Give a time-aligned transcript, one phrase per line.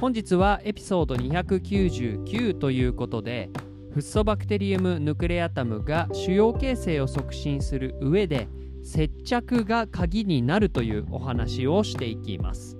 [0.00, 3.50] 本日はエピソード299ということで
[3.92, 8.48] フッ素バクテリウムヌクレアタムが腫瘍形成を促進する上で
[8.82, 12.76] 接着が鍵になるというお話をしていきます。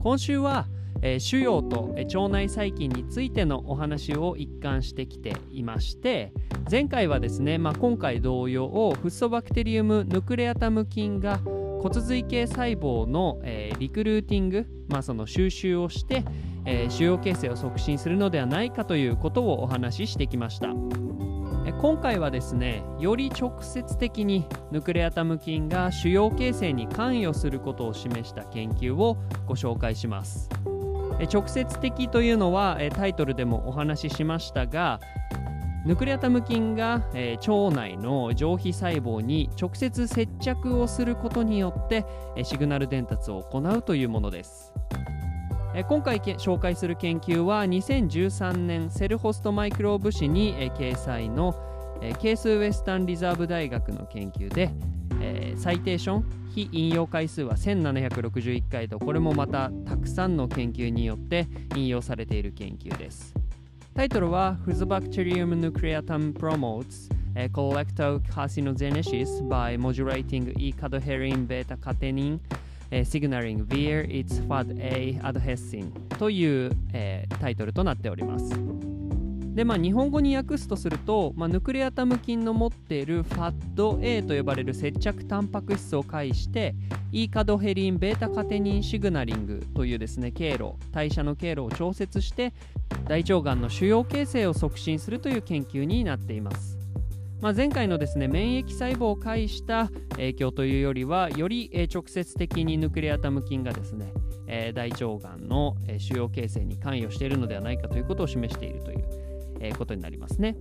[0.00, 0.66] 今週は、
[1.02, 6.32] えー、腫瘍と、え腸内細菌についてのお話を一貫してきていまして
[6.70, 11.38] 前回はですね、まあ、今回同様フッ素バクテリウムヌクレアタム菌が
[11.82, 16.24] 骨髄系細胞の、えー、リクルーティング、まあ、その収集をして、
[16.66, 20.68] えー、腫瘍形成を促進するのではないかということをお話ししてきました。
[21.80, 30.48] 今回はですねより直接的にヌクレアタム菌が腫瘍形成に関与することを示した研究をご紹介します
[31.32, 35.00] 直接的というのはタイトルでもお話ししましたが
[35.86, 42.04] ヌクレアタム菌が、えー、腸内の上皮細胞に直接接着をすることによって、
[42.36, 44.74] えー、シグナル伝達を行うというものです、
[45.74, 51.54] えー、今回紹介する研究は2013年 Cell Host & Microbe 誌に、えー、掲載の、
[52.02, 54.70] えー、 Case Western Reserve 大学の研究で、
[55.22, 63.39] えー、 citation 被引用回数は1761回とこれもまたたくさんの研究によって引用されている研究です。
[63.94, 72.38] タイトルは Fusobacterium nucleatum promotes colorectal carcinogenesis by modulating E-cadherin beta-catenin
[73.04, 78.50] signaling via its FAD-A adhesin という、えー、タイトルとなっております。
[79.54, 86.76] でまあ、日本語に訳すとすると、まあ、ヌクレアタム菌の持っている FAD-A と呼ばれる接着タンパク質を介して
[87.10, 92.54] E カドヘリンベータカテニンシグナリングというですね経路代謝の経路を調節して
[93.08, 96.78] 大腸がんの腫瘍形成を促進するという研究になっています。
[97.40, 104.12] まあ、前回のですね免疫細胞を介した影響というよりはより直接的にヌクレアタム菌がですね
[104.74, 108.96] 大腸がんの腫瘍形成に関与しているのではないかということを示しているとい
[109.70, 110.56] うことになりますね。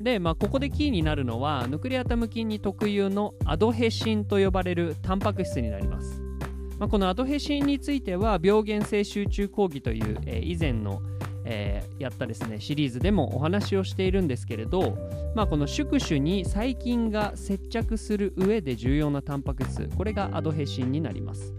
[0.00, 6.29] で、まあ、ここでキーになるのはヌクレアタム菌に特有のアドヘシンと呼ばれるタンパク質になります。
[6.80, 11.02] まあ、このアドヘシンについては病原性集中講義という、えー、以前の
[11.42, 14.98] えー、やったですねシリーズでもお話をしているんですけれど、
[15.34, 21.54] まあ、この宿主に細菌が接着する上で重要なタンパク質これがアドヘシンになります。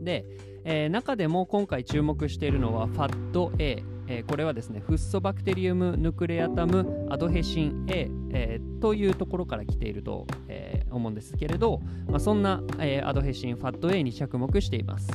[0.00, 0.24] で、
[0.64, 15.08] えー、中でも今回注目しているのは FAT-A、えー、これはですねフッ素バクテリウムヌクレアタムアドヘシン A、えー、というところから来ていると、え思うんですけれど、まあ、そんな、えー、アドヘシン FAT-A に着目しています。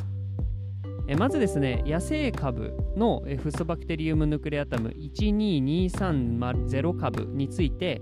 [1.05, 8.01] えまずですね野生株のフッ素バクテリウムヌクレアタム12230株について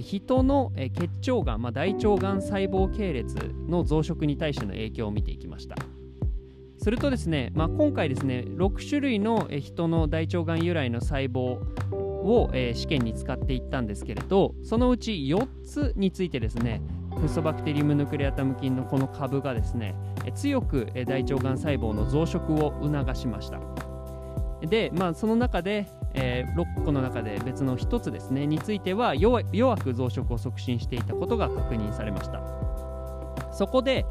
[0.00, 3.34] 人の結腸がん、まあ、大腸がん細胞系列
[3.68, 5.74] の増殖に対しての影響を見ていきました。
[6.78, 11.58] するとですね、まあ、今回ですね6種類の人の大腸がん由来の細胞
[11.90, 16.80] を試験に使っていったんですけれどそのうち4つについてですね
[17.16, 19.94] フッ素バクテリウムヌクレアタム菌のこの株がですね
[20.34, 23.60] 強く大腸がん細胞の増殖を促しました。
[24.60, 29.42] で、まあ、その中で、えー、6個の中で別の1つですねについては弱
[29.76, 32.40] く増殖を促進していたことが確認されました。
[33.52, 34.04] そこで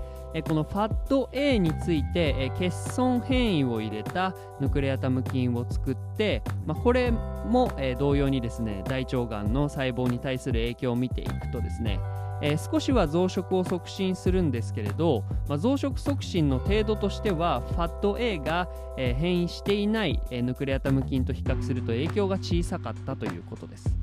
[0.48, 12.00] この FAT-A について欠損変異を入れたヌクレアタム菌を作って、まあ、これも同様にですね大腸がんの細胞に対する影響を見ていくとですね
[12.42, 23.96] えー、少しは増殖を促進するんですけれど、まあ、増殖促進の程度としては FAT-A が、えー、変異していない、えー、ヌクレアタム菌と比較すると影響が小さかったということです。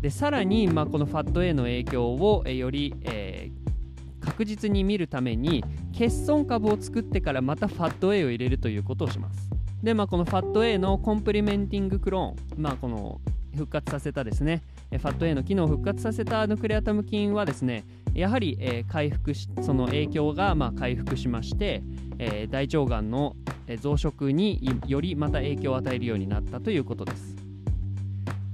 [0.00, 9.50] でさらに、まあ、この FAT-A の影響を、えー、より、えー、確実に見るために欠損株を作ってからまた FAT-A を入れるということをします。
[9.82, 13.20] で、まあ、この FAT-A のコンプリメンティングクローン、まあ、この
[13.54, 17.84] 復活させたですねファット A の機能を復活させたヌクレアタム菌はですね
[18.14, 21.82] やはり、えー、回復しその影響が、まあ、回復しまして、
[22.18, 23.36] えー、大腸がんの
[23.80, 27.36] 増殖によりまた影響を与えるようになったということです。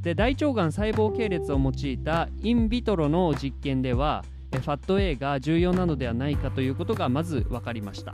[0.00, 8.12] で大腸がん細胞系列を用いたインビトロの実験ではファット A が重要なのではないかということがまず分かりました。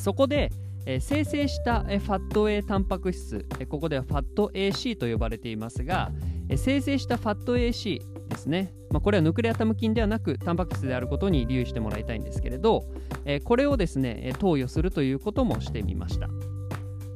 [0.00, 0.52] そこで
[1.00, 6.10] 生成したファット A タンパク質ここではファット AC と呼ばれていますが
[6.56, 12.84] 生成したファット AC ですね、まあ、これはヌクレアタム菌ではなくタンパク質であることに留意してもらいたいんですけれど
[13.24, 16.28] えこれをですね投与するということもしてみました。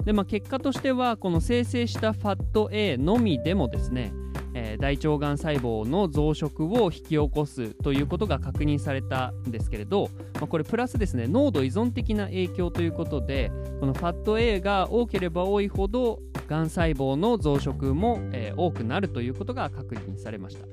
[0.04, 4.12] で、まあ、結果としてはこの生成したファット A のみでもですね
[4.54, 20.66] えー、大腸がん細胞の増殖を引き起こすということが確認されたんですけれど、まあ、これプラスですね濃度依存的な影響ということでこのファット A が多ければ多いほどがん細胞の増殖も、えー、多くなるということが確認されました、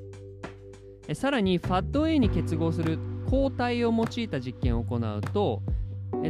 [1.08, 2.98] え、さらにファット A に結合する
[3.28, 5.62] 抗体を用いた実験を行うと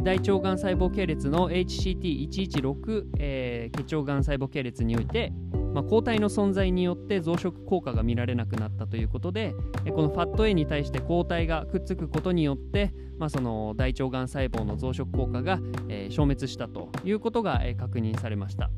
[0.03, 5.33] 大腸がん細胞系列の HCT116、えー、結腸がん細胞系列において
[5.73, 9.53] まあ、抗体の存在によって増殖効果が見られなくなったということで
[9.93, 18.69] このファット A に対して抗体がくっつくことによって、まあ、その大腸がん細胞の増殖効果が、えー、消滅したということが、え、確認されました。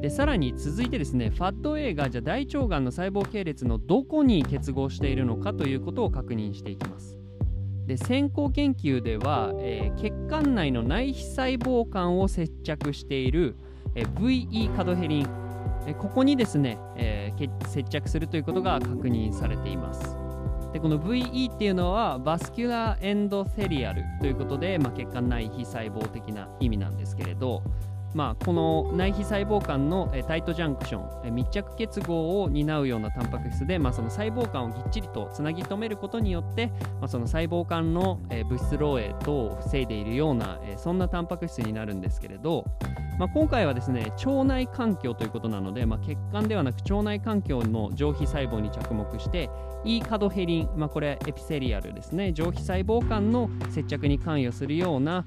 [0.00, 7.18] でさらに続いてですねファット A がじゃあ大腸がんの細胞系列のどこに結合しているのかということを確認していきます。
[7.86, 13.56] で先行研究では、えー、血管内の内皮細胞間を接着している、
[13.94, 15.40] えー、VE カドヘリン
[15.86, 20.16] えここにですね、えー、接着するということが確認されています
[20.72, 27.62] でこの VE っていうのはバスキュラーエンドセリアルということで、まあ、血管内皮細胞的な意味なんですけれど、
[28.14, 36.68] まあ、この内皮細胞間のタイトジャンクション密着結合を担うようなタンパク質で、まあ、その細胞間をぎっちりとつなぎ止めることによって、
[37.00, 42.64] まあ、その細胞間の物質漏洩等を防いでいるようなそんなタンパク質になるんですけれど、
[43.18, 49.50] まあ、今回はですね腸内環境ということなので、まあ、血管ではなく腸内環境の上皮細胞に着目して
[49.84, 52.32] E カドヘリン、まあ、これエピセリアルですね。
[52.32, 55.24] 上皮細胞間の接着に関与するような、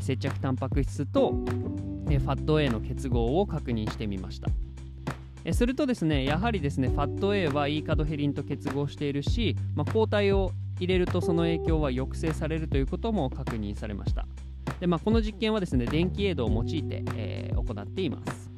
[0.00, 1.34] 接着タンパク質と、
[2.14, 4.48] え、ファット a の結合を確認してみました。
[5.44, 10.50] えするとですねやはりですねファット A は E カドヘリンと結合しているし、まあ、抗体を
[10.80, 14.26] 入れるとその影響は抑制されるということも確認されました。
[14.80, 18.50] で、まあ、この実験はですね電気エイドを用いて、えー、行っています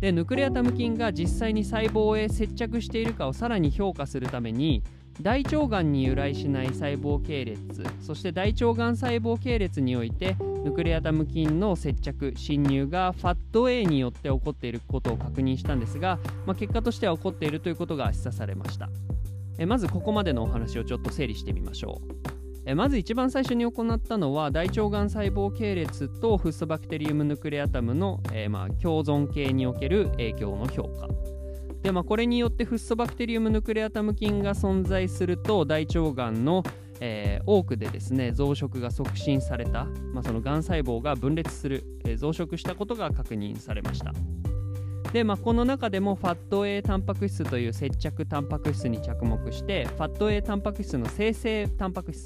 [0.00, 4.82] でヌクレアタム菌が実際に細胞へ接着しているかをさらに評価するために
[5.20, 7.60] 大腸がんに由来しない細胞系列
[8.00, 18.88] そして大腸がん細胞系列においてヌクレアタム菌の接着侵入がファット A によって起こっていることを確認したんですが、まあ、結果としては起こっているということが示唆されました。
[19.58, 22.14] えまずここまでのお話をちょっと整理してみましょう。
[22.66, 31.33] えまず一番最初に行ったのは大腸がん細胞系列とフッ素バクテリウムヌクレアタムの、えー、まあ、共存系における影響の評価。
[31.84, 36.62] で、まあ、これによってフッ素バクテリウムヌクレアタム菌が存在すると大腸がんの、
[36.98, 44.14] えー、多くでですね増殖が促進された、まあ、そのがん細胞が分裂する、えー、増殖したことが確認されました。
[45.12, 52.24] で、まあ、この中でもファット A タンパク質という接着タンパク質に着目してファット A タンパク質の生成タンパク質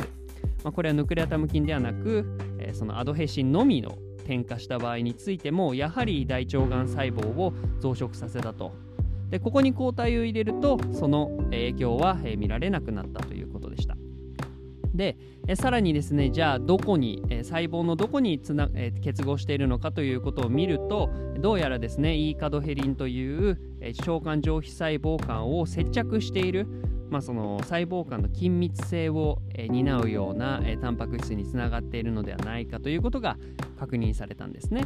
[0.63, 2.25] まあ、これはヌクレアタム菌ではなく、
[2.59, 8.73] えー、そのアドヘシンのみの添加した場合についてもやはり大腸がん細胞を増殖させたと
[9.31, 13.97] でここに抗体を入れるとその影響は、見られなくなったということでした
[14.95, 15.17] で
[15.55, 18.69] さらにですねじゃあどこに、細胞のどこにつな、
[19.03, 26.67] 結合しているのかということを見るとどうやらですねイーカドヘリンという、え腸管上皮細胞間を接着している
[27.11, 29.39] まあ、その細胞間の緊密性を、
[29.71, 33.39] 担うような、タンパク質につながっているのではないかということが
[33.79, 34.85] 確認されたんですね。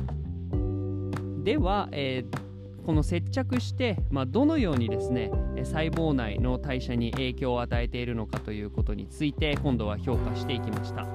[1.42, 2.51] では、えー、
[2.84, 11.06] この接着して、まあ、どのようにですね細胞内の代謝に影響を与えているのかということについて今度は評価していきました。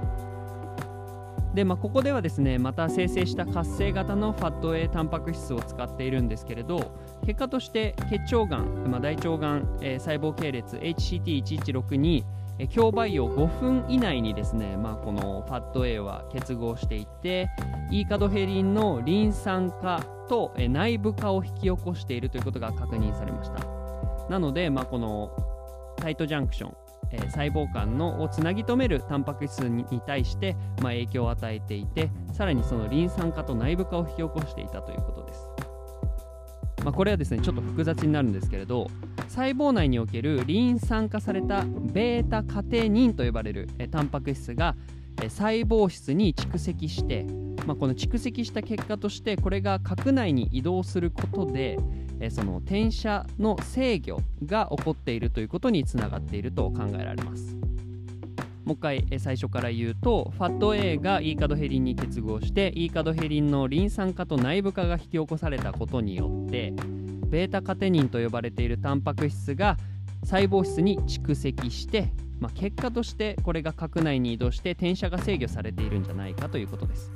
[1.54, 6.96] で、まあ、ここではですねまた生成した活性型のファット A タンパク質を使っているんですけれど
[7.26, 12.26] 結果として結腸がん、まあ、大腸がん、えー、細胞系列 HCT116 に
[12.66, 17.50] 強培養5分以内にですね、まあ、このファット A は結合していて
[17.92, 23.64] イーカドヘリンのリン酸化と内部化を引き起こしているということが確認されました
[24.30, 25.32] なので、まあ、この
[25.98, 26.78] タイトジャンクション
[27.12, 35.48] えー、細胞間のをつなぎ止めるタンパク質に対して、まあ、影響を与えていてさらにそのリン酸化と内部化を引き起こしていたということです。
[36.84, 38.88] まあ、これはですねちょっと複雑になるんですけれど
[39.28, 44.76] 細胞内におけるリン酸化された β カテニンと呼ばれるタンパク質が
[45.22, 47.26] 細胞質に蓄積して、
[47.66, 51.78] まあ、この蓄積した結果としてこれが核内に移動することで
[52.30, 57.56] その転写の制御が起こっているということにつながっていると考えられます。
[58.66, 66.74] もう一回最初から言うとファット A が E カドヘリンに結合して E カドヘリンのリン酸化と内部化が引き起こされたことによって
[67.30, 69.78] ベータカテニンと呼ばれているタンパク質が
[70.24, 77.12] 細胞質に蓄積して、まあ、結果としてこれが核内に移動して転写が制御されているんじゃないかということです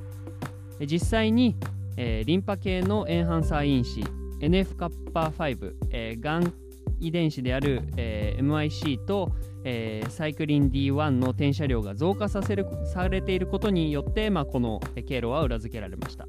[0.79, 1.55] 実際に、
[1.97, 4.01] えー、リンパ系のエンハンサー因子
[4.39, 6.53] NF-5、えー、がん
[6.99, 9.31] 遺伝子である、えー、MIC と、
[9.63, 16.27] えー、サイクリン D1 の転写量が増加させるされていることによって、まあ、この経路は裏付けられました。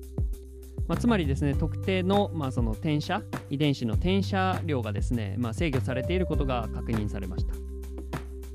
[0.92, 7.54] まあ、つまりですね特定の,、まあその転写遺伝子の転写量がですね、まあ、制御されていることが確認されました。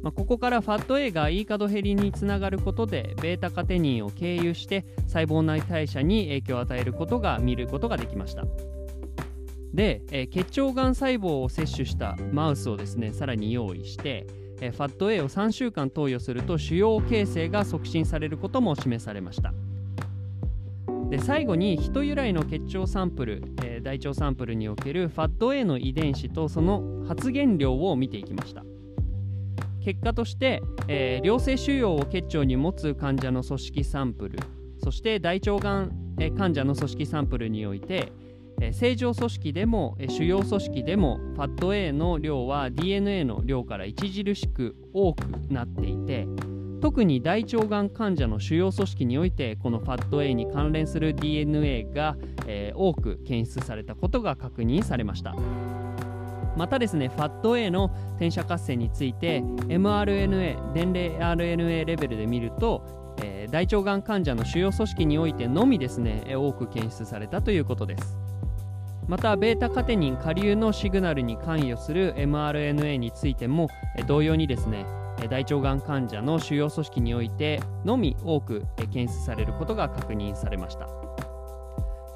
[0.04, 8.46] まあ、ここからファット A が E カドヘリにつながることで β カテニンを経由して細胞内代謝に影響を与えることが見ることができました。
[9.74, 14.28] で、えー、血腸がん細胞を摂取したマウスをですねさらに用意して、
[14.62, 19.56] えー、ファット A を3週間投与すると腫瘍形成が促進されることも示されました
[21.10, 28.64] で最後に人由来の血腸サンプル、えー、大腸サンプルにおけるファット A の遺伝子とその発現量を見ていきました。
[29.88, 34.38] 結果として、えー、良性腫瘍を血腸に持つ患者の組織サンプル
[34.84, 35.92] そして大腸がん
[36.38, 38.12] 患者の組織サンプルにおいて
[38.60, 46.28] え正常組織でも主要組織でも FAT-A の量は DNA の量から著しく多くなっていて
[46.82, 52.16] 特に大腸がん患者の主要組織においてこの FAT-A に関連する DNA が、
[52.46, 55.36] えー、多く検出されたことが確認されました。
[56.56, 68.18] またですね FAT-A の転写活性について mRNA 伝令 RNA レベルで見ると、えー、大腸がん患者の主要組織においてのみですね多く検出されたということです。
[69.08, 73.70] また β カテニン下流のシグナルに関与する mRNA についても
[74.06, 74.86] 同様にですね
[75.30, 80.88] 大腸がん患者の主要組織においてのみ多く検出されることが確認されました。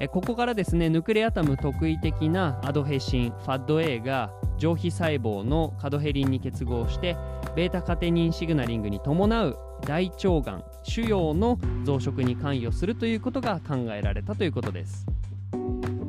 [0.08, 7.16] ここからですねヌクレアタム特異的なアドヘシン FAD-A が上皮細胞のカドヘリンに結合して
[7.54, 15.06] β カテニンシグナリングに伴う大腸がん腫瘍の増殖に関与するということが考えられたということです。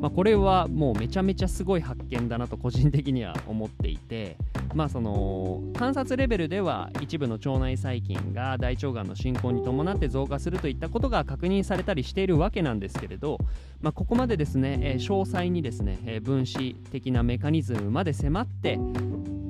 [0.00, 4.36] まあ、これはもうめちゃめちゃすごい発見だなと個人的には思っていて、
[4.74, 13.38] まあ、その観察レベルでは一部の腸内細菌が大腸がんの進行に伴って増加するといったことが確認されたりしているわけなんですけれど、
[13.80, 18.78] まあ、ここまでですね、え、詳細にですね、え、分子的なメカニズムまで迫って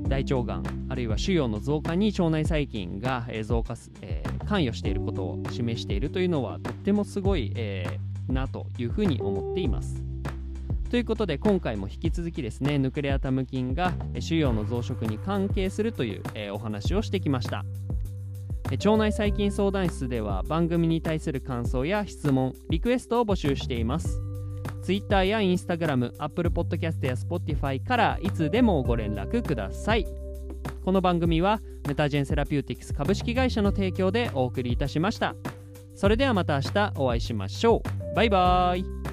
[0.09, 10.14] 大腸がんあるいは腫瘍の増加に腸内細菌が増加す、えー、関与していることを示しているというのはとってもすごい、えー、なというふうに思っています。
[10.95, 17.65] ということで今回も引き続きですねヌクレアタム菌が腫瘍の増殖に関係するという、え、お話をしてきました。
[18.71, 24.23] 腸内細菌相談室では番組に対する感想や質問リクエストを募集しています。
[24.85, 30.07] Twitter や Instagram、Apple Podcast や Spotify からいつでもご連絡ください。
[30.85, 35.35] この番組はメタジェンセラピューティクス株式会社の提供でお送りいたしました。
[35.97, 37.83] それではまた明日お会いしましょ
[38.13, 38.15] う。
[38.15, 39.04] バイバーイ。